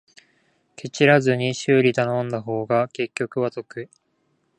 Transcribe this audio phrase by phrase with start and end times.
[0.75, 3.87] ケチらずに修理頼んだ方が結局は得